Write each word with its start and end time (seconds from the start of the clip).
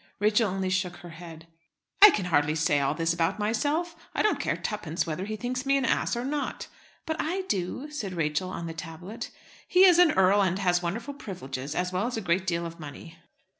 Rachel 0.19 0.49
only 0.49 0.71
shook 0.71 0.95
her 0.95 1.11
head. 1.11 1.45
"I 2.01 2.09
can 2.09 2.25
hardly 2.25 2.55
say 2.55 2.79
all 2.79 2.95
this 2.95 3.13
about 3.13 3.37
myself. 3.37 3.95
I 4.15 4.23
don't 4.23 4.39
care 4.39 4.57
twopence 4.57 5.05
whether 5.05 5.25
he 5.25 5.35
thinks 5.35 5.63
me 5.63 5.77
an 5.77 5.85
ass 5.85 6.15
or 6.15 6.25
not." 6.25 6.69
"But 7.05 7.17
I 7.19 7.41
do," 7.43 7.91
said 7.91 8.13
Rachel 8.13 8.49
on 8.49 8.65
the 8.65 8.73
tablet. 8.73 9.29
"He 9.67 9.83
is 9.85 9.99
an 9.99 10.13
earl, 10.13 10.41
and 10.41 10.57
has 10.57 10.81
wonderful 10.81 11.13
privileges, 11.13 11.75
as 11.75 11.93
well 11.93 12.07
as 12.07 12.17
a 12.17 12.21
great 12.21 12.47
deal 12.47 12.65
of 12.65 12.79
money." 12.79 13.19